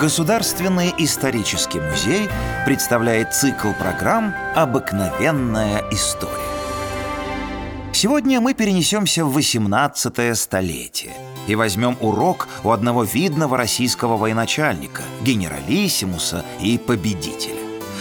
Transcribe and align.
Государственный 0.00 0.94
исторический 0.96 1.78
музей 1.78 2.30
представляет 2.64 3.34
цикл 3.34 3.72
программ 3.78 4.34
«Обыкновенная 4.56 5.84
история». 5.90 6.32
Сегодня 7.92 8.40
мы 8.40 8.54
перенесемся 8.54 9.26
в 9.26 9.34
18 9.34 10.38
столетие 10.38 11.12
и 11.46 11.54
возьмем 11.54 11.98
урок 12.00 12.48
у 12.64 12.70
одного 12.70 13.04
видного 13.04 13.58
российского 13.58 14.16
военачальника, 14.16 15.02
генералиссимуса 15.20 16.46
и 16.62 16.78
победителя. 16.78 17.60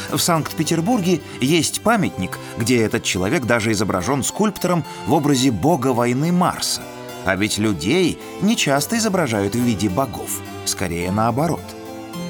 В 0.09 0.20
Санкт-Петербурге 0.20 1.20
есть 1.41 1.81
памятник, 1.81 2.39
где 2.57 2.81
этот 2.81 3.04
человек 3.04 3.43
даже 3.43 3.73
изображен 3.73 4.23
скульптором 4.23 4.86
в 5.05 5.11
образе 5.11 5.52
бога 5.52 5.88
войны 5.88 6.31
Марса. 6.31 6.81
А 7.25 7.36
ведь 7.36 7.57
людей 7.57 8.18
не 8.39 8.55
часто 8.55 8.97
изображают 8.97 9.54
в 9.54 9.59
виде 9.59 9.89
богов, 9.89 10.39
скорее 10.63 11.11
наоборот– 11.11 11.59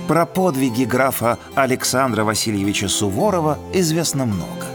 про 0.10 0.26
подвиги 0.26 0.86
графа 0.86 1.38
Александра 1.54 2.24
Васильевича 2.24 2.88
Суворова 2.88 3.60
известно 3.74 4.26
много. 4.26 4.66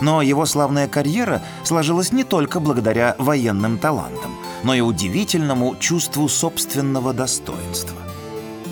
Но 0.00 0.22
его 0.22 0.46
славная 0.46 0.88
карьера 0.88 1.42
сложилась 1.62 2.10
не 2.10 2.24
только 2.24 2.58
благодаря 2.58 3.14
военным 3.18 3.76
талантам, 3.76 4.30
но 4.62 4.74
и 4.74 4.80
удивительному 4.80 5.76
чувству 5.78 6.26
собственного 6.26 7.12
достоинства. 7.12 7.98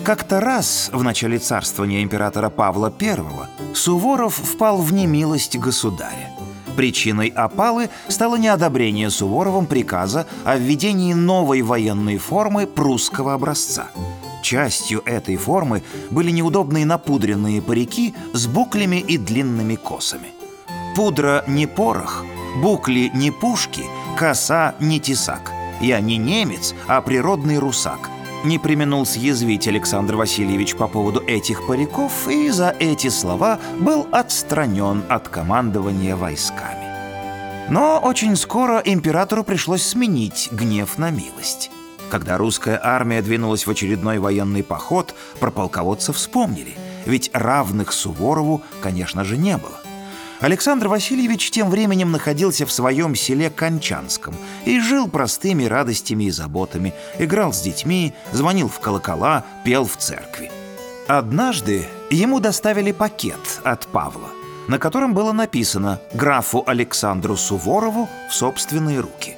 Как-то 0.03 0.39
раз 0.39 0.89
в 0.91 1.03
начале 1.03 1.37
царствования 1.37 2.01
императора 2.01 2.49
Павла 2.49 2.91
I 2.99 3.75
Суворов 3.75 4.37
впал 4.37 4.81
в 4.81 4.91
немилость 4.91 5.59
государя. 5.59 6.31
Причиной 6.75 7.27
опалы 7.27 7.91
стало 8.07 8.37
неодобрение 8.37 9.11
Суворовым 9.11 9.67
приказа 9.67 10.25
о 10.45 10.57
введении 10.57 11.13
новой 11.13 11.61
военной 11.61 12.17
формы 12.17 12.65
прусского 12.65 13.35
образца– 13.35 13.91
Частью 14.41 15.01
этой 15.05 15.35
формы 15.35 15.83
были 16.09 16.31
неудобные 16.31 16.85
напудренные 16.85 17.61
парики 17.61 18.13
с 18.33 18.47
буклями 18.47 18.97
и 18.97 19.17
длинными 19.17 19.75
косами. 19.75 20.29
Пудра 20.95 21.43
не 21.47 21.67
порох, 21.67 22.25
букли 22.61 23.11
не 23.13 23.31
пушки, 23.31 23.83
коса 24.17 24.75
не 24.79 24.99
тесак. 24.99 25.51
Я 25.79 25.99
не 25.99 26.17
немец, 26.17 26.73
а 26.87 27.01
природный 27.01 27.59
русак. 27.59 28.09
Не 28.43 28.59
применул 28.59 29.05
съязвить 29.05 29.67
Александр 29.67 30.15
Васильевич 30.15 30.75
по 30.75 30.87
поводу 30.87 31.21
этих 31.21 31.67
париков 31.67 32.27
и 32.27 32.49
за 32.49 32.75
эти 32.79 33.09
слова 33.09 33.59
был 33.79 34.07
отстранен 34.11 35.03
от 35.09 35.27
командования 35.27 36.15
войсками. 36.15 36.87
Но 37.69 37.99
очень 37.99 38.35
скоро 38.35 38.81
императору 38.83 39.43
пришлось 39.43 39.83
сменить 39.83 40.49
гнев 40.51 40.97
на 40.97 41.11
милость. 41.11 41.69
Когда 42.09 42.37
русская 42.37 42.79
армия 42.81 43.21
двинулась 43.21 43.67
в 43.67 43.71
очередной 43.71 44.19
военный 44.19 44.63
поход, 44.63 45.13
про 45.39 45.51
полководца 45.51 46.13
вспомнили, 46.13 46.75
ведь 47.05 47.29
равных 47.33 47.91
Суворову, 47.91 48.61
конечно 48.81 49.23
же, 49.23 49.37
не 49.37 49.57
было. 49.57 49.79
Александр 50.39 50.87
Васильевич 50.87 51.49
тем 51.49 51.69
временем 51.69 52.11
находился 52.11 52.65
в 52.65 52.71
своем 52.71 53.15
селе 53.15 53.49
Кончанском 53.49 54.35
и 54.65 54.79
жил 54.79 55.07
простыми 55.09 55.65
радостями 55.65 56.25
и 56.25 56.29
заботами, 56.29 56.93
играл 57.17 57.53
с 57.53 57.61
детьми, 57.61 58.13
звонил 58.31 58.69
в 58.69 58.79
колокола, 58.79 59.43
пел 59.65 59.85
в 59.85 59.97
церкви. 59.97 60.51
Однажды 61.07 61.87
ему 62.11 62.39
доставили 62.39 62.91
пакет 62.91 63.61
от 63.63 63.87
Павла, 63.87 64.29
на 64.67 64.77
котором 64.77 65.15
было 65.15 65.31
написано 65.31 65.99
«Графу 66.13 66.63
Александру 66.67 67.35
Суворову 67.35 68.07
в 68.29 68.33
собственные 68.33 68.99
руки». 68.99 69.37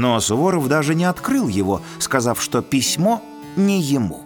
Но 0.00 0.18
Суворов 0.18 0.66
даже 0.66 0.94
не 0.94 1.04
открыл 1.04 1.46
его, 1.46 1.82
сказав, 1.98 2.40
что 2.40 2.62
письмо 2.62 3.20
не 3.56 3.82
ему. 3.82 4.22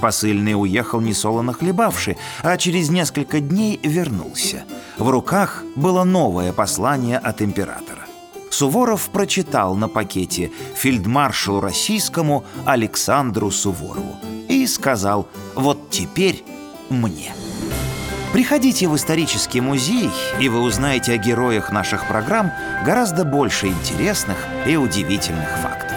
Посыльный 0.00 0.54
уехал 0.54 1.00
несолоно 1.00 1.52
хлебавший, 1.52 2.16
а 2.44 2.56
через 2.56 2.90
несколько 2.90 3.40
дней 3.40 3.80
вернулся. 3.82 4.62
В 4.98 5.10
руках 5.10 5.64
было 5.74 6.04
новое 6.04 6.52
послание 6.52 7.18
от 7.18 7.42
императора. 7.42 8.06
Суворов 8.50 9.10
прочитал 9.10 9.74
на 9.74 9.88
пакете 9.88 10.52
фельдмаршалу 10.76 11.60
российскому 11.60 12.44
Александру 12.64 13.50
Суворову 13.50 14.14
и 14.48 14.64
сказал 14.68 15.26
«Вот 15.56 15.90
теперь 15.90 16.44
мне». 16.88 17.34
Приходите 18.32 18.86
в 18.86 18.94
исторический 18.94 19.60
музей, 19.60 20.08
и 20.38 20.48
вы 20.48 20.60
узнаете 20.60 21.14
о 21.14 21.16
героях 21.16 21.72
наших 21.72 22.06
программ 22.06 22.52
гораздо 22.84 23.24
больше 23.24 23.66
интересных 23.66 24.36
и 24.66 24.76
удивительных 24.76 25.48
фактов. 25.58 25.96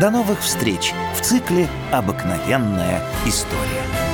До 0.00 0.10
новых 0.10 0.40
встреч 0.40 0.92
в 1.16 1.20
цикле 1.20 1.68
«Обыкновенная 1.92 3.00
история». 3.26 4.07